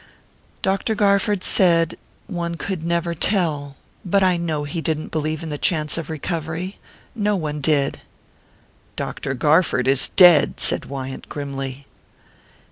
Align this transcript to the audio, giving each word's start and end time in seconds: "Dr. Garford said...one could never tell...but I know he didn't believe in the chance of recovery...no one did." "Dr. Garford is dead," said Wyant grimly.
"Dr. 0.63 0.95
Garford 0.95 1.43
said...one 1.43 2.55
could 2.55 2.83
never 2.83 3.13
tell...but 3.13 4.23
I 4.23 4.35
know 4.35 4.63
he 4.63 4.81
didn't 4.81 5.11
believe 5.11 5.43
in 5.43 5.49
the 5.49 5.59
chance 5.59 5.95
of 5.95 6.09
recovery...no 6.09 7.35
one 7.35 7.61
did." 7.61 8.01
"Dr. 8.95 9.35
Garford 9.35 9.87
is 9.87 10.07
dead," 10.09 10.59
said 10.59 10.85
Wyant 10.85 11.29
grimly. 11.29 11.85